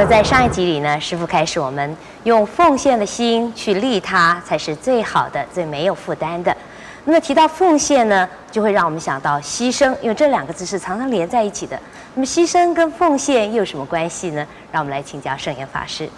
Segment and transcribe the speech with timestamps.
[0.00, 1.94] 那在上一集里呢，师傅开始我们
[2.24, 6.56] 用奉献的心去利他，才是最好的、最没有负担的。
[7.04, 11.78] 那么提到奉献呢，就会让我们想到牺牲，因为这两个字是常常连在一起的。
[12.14, 14.46] 那么牺牲跟奉献又有什么关系呢？
[14.72, 16.08] 让我们来请教圣严法师。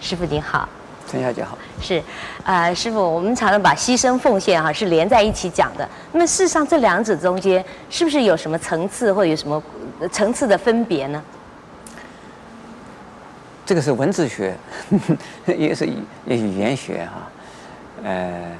[0.00, 0.66] 师傅您好，
[1.06, 1.58] 陈小姐好。
[1.78, 1.98] 是，
[2.42, 5.86] 啊、呃，师傅，我们常常把牺牲奉献哈是连在一起讲的。
[6.12, 9.62] 那么事实上，这两者中间是不是有什么层次或有什么
[10.10, 11.22] 层次的分别呢？
[13.66, 14.56] 这个是文字学，
[15.44, 15.84] 也是
[16.24, 17.28] 也语言学哈。
[18.04, 18.52] 呃，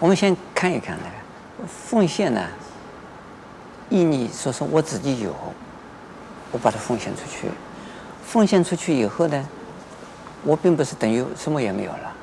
[0.00, 2.42] 我们先看一看那个奉献呢，
[3.90, 5.34] 意义说是我自己有，
[6.50, 7.50] 我把它奉献出去，
[8.24, 9.46] 奉献出去以后呢，
[10.42, 12.14] 我并不是等于什么也没有了，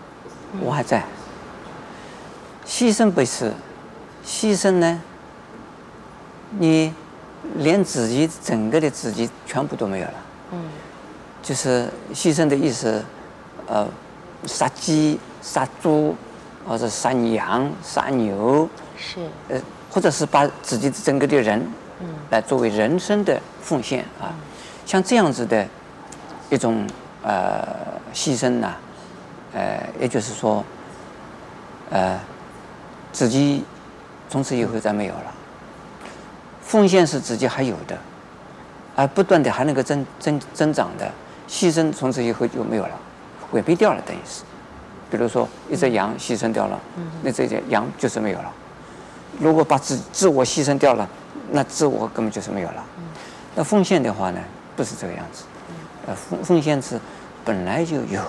[0.61, 1.03] 我还在。
[2.66, 3.53] 牺牲不是，
[4.25, 4.99] 牺牲呢，
[6.58, 6.92] 你
[7.58, 10.14] 连自己整个的自己全部都没有了。
[10.53, 10.59] 嗯。
[11.45, 13.05] 就是牺牲的意思，
[13.67, 13.88] 呃，
[14.47, 16.15] 杀鸡、杀猪，
[16.67, 21.63] 或者杀羊、杀牛，是，呃，或者是把自己整个的人，
[21.99, 24.33] 嗯，来作为人生的奉献啊，
[24.87, 25.63] 像这样子的
[26.49, 26.83] 一种
[27.21, 27.63] 呃
[28.11, 28.73] 牺牲呢，
[29.53, 30.65] 呃，也就是说，
[31.91, 32.19] 呃，
[33.11, 33.63] 自己
[34.31, 35.31] 从此以后再没有了，
[36.63, 37.95] 奉献是自己还有的，
[38.95, 41.07] 而不断的还能够增增增长的。
[41.47, 42.91] 牺牲从此以后就没有了，
[43.51, 44.43] 毁灭掉了，等于是。
[45.07, 46.79] 比如说一只羊牺牲掉了，
[47.21, 48.52] 那这只羊就是没有了。
[49.39, 51.07] 如果把自自我牺牲掉了，
[51.52, 52.83] 那自我根本就是没有了。
[53.53, 54.39] 那奉献的话呢，
[54.75, 55.43] 不是这个样子。
[56.07, 56.99] 呃，奉奉献是
[57.45, 58.19] 本来就有，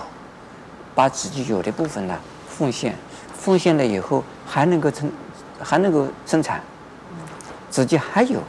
[0.93, 2.95] 把自己有的部分呢奉献，
[3.35, 5.11] 奉献了以后还能够生，
[5.59, 6.61] 还能够生产，
[7.71, 8.39] 自己还有，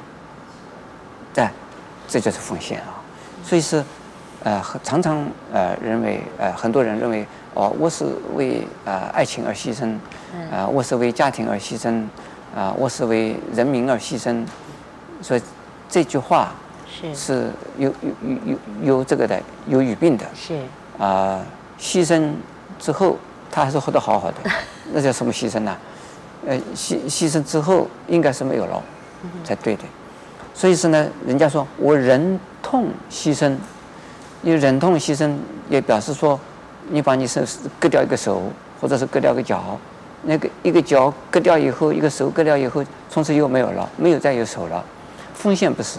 [1.33, 1.49] 对，
[2.07, 3.01] 这就是奉献啊。
[3.43, 3.83] 所以是。
[4.49, 5.23] 呃，常常
[5.53, 9.95] 呃认为呃很多人认为哦，我是为呃爱情而牺牲，
[10.51, 12.01] 呃我是为家庭而牺牲，
[12.57, 14.43] 啊、呃、我是为人民而牺牲，
[15.21, 15.43] 所以
[15.87, 16.55] 这句话
[16.91, 17.15] 是。
[17.15, 18.59] 是有有有有
[18.97, 20.55] 有这个的有语病的，是。
[20.97, 21.47] 啊、呃、
[21.79, 22.33] 牺牲
[22.79, 23.19] 之后
[23.51, 24.37] 他还是活得好好的，
[24.95, 25.77] 那叫什么牺牲呢？
[26.47, 28.83] 呃牺牺牲之后应该是没有了
[29.45, 29.83] 才对的，
[30.55, 33.55] 所以是呢，人家说我忍痛牺牲。
[34.41, 35.37] 你忍痛牺牲，
[35.69, 36.39] 也表示说，
[36.91, 37.43] 你把你手
[37.81, 38.43] 割掉一个手，
[38.81, 39.77] 或者是割掉一个脚，
[40.23, 44.85] 那个一个脚割掉以后，一个手割掉以后，从此又没有了，没有再有手了。
[45.35, 45.99] 奉献不是，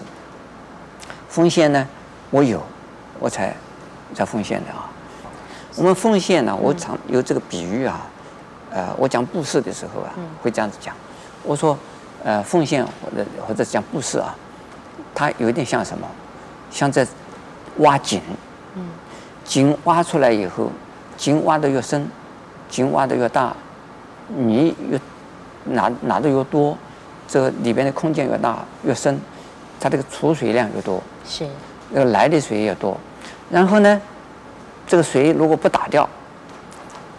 [1.27, 1.85] 奉献呢，
[2.29, 2.63] 我有，
[3.19, 3.53] 我才
[4.16, 4.89] 才奉献的啊。
[5.75, 8.07] 我们奉献呢，我常有这个比喻啊，
[8.71, 10.95] 呃，我讲布施的时候啊，会这样子讲，
[11.44, 11.77] 我说，
[12.23, 14.33] 呃，奉献或者或者讲布施啊，
[15.13, 16.07] 它有点像什么？
[16.71, 17.06] 像在。
[17.79, 18.22] 挖井，
[19.45, 20.69] 井挖出来以后，
[21.17, 22.07] 井挖的越深，
[22.69, 23.56] 井挖的越大，
[24.28, 25.00] 泥越
[25.66, 26.78] 拿拿的越多，
[27.28, 29.19] 这个里边的空间越大越深，
[29.79, 31.47] 它这个储水量越多，是，
[31.89, 32.97] 那个来的水也多。
[33.50, 34.01] 然后呢，
[34.85, 36.07] 这个水如果不打掉，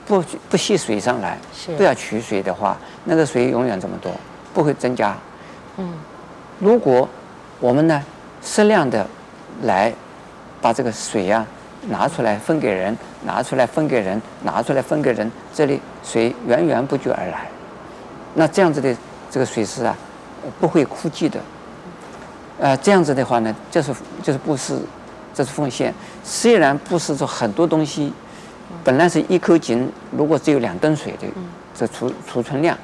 [0.07, 4.13] 不不吸水上来，是，不要取水的话，那个水永远这么多，
[4.53, 5.17] 不会增加。
[5.79, 5.95] 嗯，
[6.59, 7.09] 如果
[7.59, 8.03] 我们呢
[8.43, 9.07] 适量的
[9.63, 9.93] 来。
[10.61, 11.47] 把这个水呀、
[11.89, 17.49] 拿出来分给人，拿出来分给人，拿出来分给人，这里水源源不绝而来。
[18.35, 18.95] 那这样子的
[19.31, 19.97] 这个水势啊，
[20.61, 21.41] 不会枯竭的。
[22.59, 24.79] 呃，这样子的话呢，就是就是布施，
[25.33, 25.95] 这是奉献。
[26.23, 28.13] 虽然布施出很多东西，
[28.85, 31.27] 本来是一口井，如果只有两吨水的
[31.75, 32.77] 这储储存量，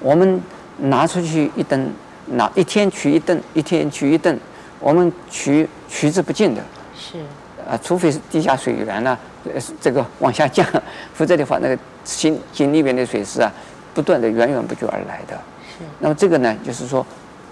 [0.00, 0.40] 我们
[0.76, 1.92] 拿出去一吨，
[2.26, 4.38] 拿一天取一吨，一天取一吨，
[4.78, 6.62] 我们取取之不尽的。
[6.98, 7.18] 是，
[7.70, 10.66] 啊，除非是地下水源呢，呃，这个往下降，
[11.14, 13.50] 否则的话，那个井井里边的水是啊，
[13.94, 15.38] 不断的源源不绝而来的。
[15.68, 15.84] 是。
[16.00, 17.06] 那么这个呢，就是说，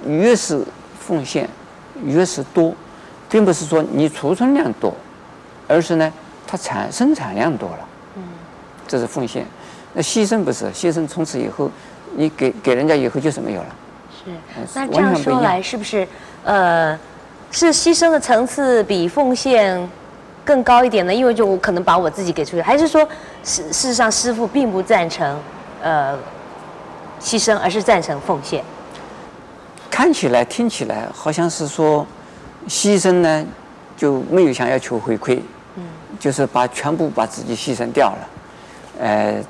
[0.04, 0.60] 越是
[0.98, 1.48] 奉献，
[2.04, 2.74] 越是多，
[3.30, 4.92] 并不是说你储存量多，
[5.68, 6.12] 而是呢，
[6.44, 7.88] 它产生产量多了。
[8.16, 8.22] 嗯。
[8.88, 9.46] 这是奉献，
[9.94, 11.70] 那牺牲不是，牺牲从此以后，
[12.16, 13.68] 你给给人家以后就是没有了。
[14.10, 14.32] 是。
[14.74, 16.06] 那这样说来，是不是
[16.42, 16.98] 呃？
[17.50, 19.88] 是牺牲的层次比奉献
[20.44, 21.14] 更高一点呢？
[21.14, 23.02] 因为就我可能把我自己给出去，还是说
[23.42, 25.38] 事事实上师傅并不赞成
[25.82, 26.16] 呃
[27.20, 28.62] 牺牲，而是赞成奉献？
[29.90, 32.06] 看起来听起来好像是说
[32.68, 33.46] 牺牲呢
[33.96, 35.40] 就没有想要求回馈，
[35.76, 35.84] 嗯，
[36.20, 38.28] 就是把全部把自己牺牲掉了，
[39.00, 39.42] 呃，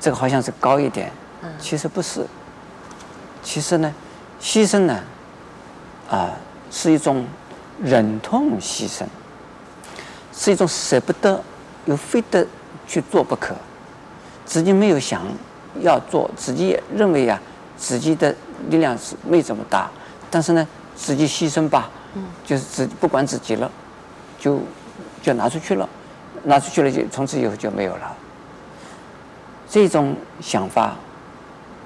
[0.00, 1.12] 这个好像是高一点，
[1.42, 2.26] 嗯，其实不是，
[3.42, 3.94] 其实呢，
[4.42, 4.94] 牺牲呢，
[6.10, 6.30] 啊、呃。
[6.70, 7.26] 是一种
[7.82, 9.04] 忍痛牺牲，
[10.32, 11.42] 是一种舍不得，
[11.86, 12.46] 又非得
[12.86, 13.54] 去做不可，
[14.44, 15.22] 自己没有想
[15.80, 17.40] 要做，自己也认为呀，
[17.76, 18.34] 自己的
[18.68, 19.90] 力量是没这么大，
[20.30, 21.90] 但是呢，自己牺牲吧，
[22.44, 23.70] 就是自不管自己了，
[24.38, 24.60] 就
[25.22, 25.88] 就拿出去了，
[26.44, 28.16] 拿出去了就从此以后就没有了。
[29.68, 30.96] 这种想法，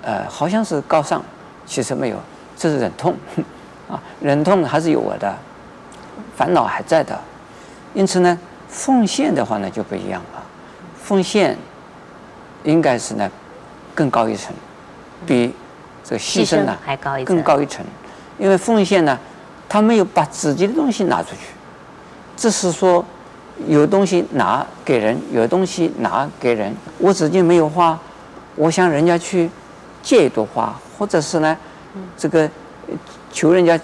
[0.03, 1.23] 呃，好像是高尚，
[1.67, 2.17] 其实没有，
[2.57, 3.15] 这是忍痛，
[3.89, 5.35] 啊，忍痛还是有我的
[6.37, 7.19] 烦恼还在的。
[7.93, 8.39] 因此呢，
[8.69, 10.43] 奉献的话呢就不一样了。
[11.03, 11.57] 奉献
[12.63, 13.31] 应该是呢
[13.95, 14.55] 更高一层，
[15.27, 15.55] 比
[16.03, 17.85] 这个牺牲呢还高一更高一层。
[18.39, 19.19] 因为奉献呢，
[19.69, 21.53] 他没有把自己的东西拿出去，
[22.37, 23.05] 只是说
[23.69, 26.75] 有东西拿给人，有东西拿给人。
[26.99, 27.97] 我自己没有花，
[28.57, 29.49] 我向人家去
[30.03, 31.57] 借一朵花，或者是呢
[32.17, 32.51] 这个
[33.33, 33.79] 求人家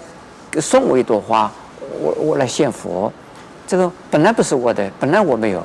[0.59, 1.51] 送我一朵花，
[1.99, 3.11] 我我来献佛。
[3.67, 5.63] 这个本来不是我的，本来我没有，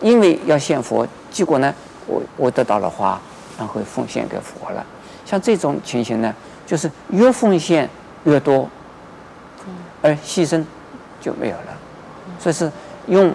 [0.00, 1.74] 因为要献佛，结果呢，
[2.06, 3.20] 我我得到了花，
[3.58, 4.86] 然后奉献给佛了。
[5.24, 6.34] 像这种情形呢，
[6.66, 7.88] 就是越奉献
[8.24, 8.68] 越多，
[10.00, 10.64] 而牺牲
[11.20, 11.78] 就没有了。
[12.38, 12.70] 所以是
[13.06, 13.32] 用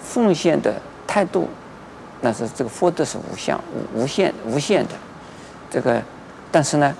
[0.00, 0.74] 奉献的
[1.06, 1.48] 态度，
[2.20, 3.60] 那是这个福德是无相、
[3.94, 4.94] 无无限、无限的。
[5.70, 6.00] 这个，
[6.52, 6.94] 但是呢，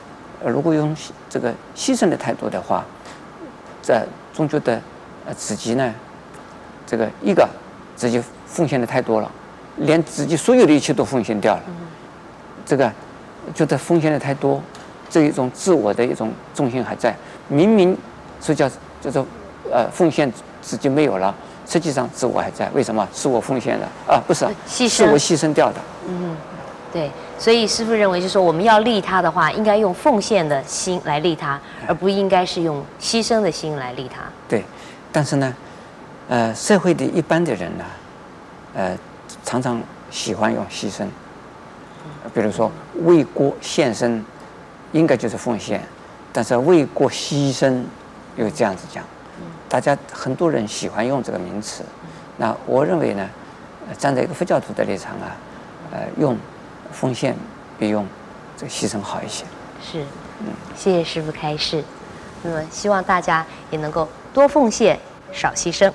[0.51, 0.97] 如果用
[1.29, 2.85] 这个牺牲的态度的话，
[3.83, 4.81] 在总觉得
[5.27, 5.95] 呃自己呢。
[6.89, 7.49] 这个一个
[7.97, 9.29] 自己奉献的太多了，
[9.79, 11.63] 连自己所有的一切都奉献掉了。
[12.65, 12.89] 这个
[13.53, 14.63] 觉得奉献的太多，
[15.11, 17.13] 这一种自我的一种重心还在。
[17.49, 17.99] 明明
[18.41, 18.71] 是叫
[19.01, 19.27] 叫做
[19.69, 20.33] 呃奉献
[20.63, 21.35] 自己没有了，
[21.67, 22.71] 实际上自我还在。
[22.73, 23.05] 为什么？
[23.13, 24.23] 是我奉献的啊？
[24.29, 25.81] 不是，牺牲是我牺牲掉的。
[26.09, 26.37] 嗯，
[26.93, 27.11] 对。
[27.39, 34.23] 所以师父认为，就是说我们要利他的话，应该用奉献的心来利他，而不应该是用牺牲的心来利他。
[34.49, 34.65] 对，
[35.13, 35.55] 但是呢。
[36.29, 37.85] 呃，社会的一般的人呢，
[38.75, 38.99] 呃，
[39.45, 39.81] 常常
[40.11, 41.07] 喜欢用牺牲，
[42.35, 42.69] 比如说
[43.05, 44.25] 为国献身，
[44.91, 45.81] 应该就是奉献，
[46.33, 47.81] 但是为国牺牲
[48.35, 49.05] 又这样子讲，
[49.69, 51.85] 大家很多人喜欢用这个名词，
[52.39, 53.25] 那我认为呢，
[53.97, 55.31] 站在一个佛教徒的立场啊，
[55.93, 56.37] 呃，用
[56.93, 57.37] 奉献
[57.79, 58.07] 比用
[58.57, 59.45] 这个牺牲好一些。
[59.83, 60.03] 是，
[60.41, 60.47] 嗯，
[60.77, 61.83] 谢谢师傅开示。
[62.43, 64.99] 那么希望大家也能够多奉献，
[65.33, 65.91] 少牺牲。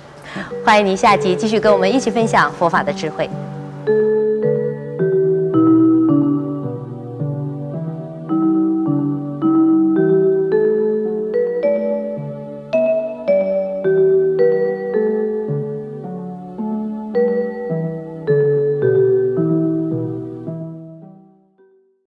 [0.66, 3.30] 欢迎您下集继续跟我们一起分享佛法的智慧。